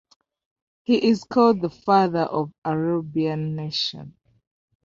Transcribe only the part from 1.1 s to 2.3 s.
called the father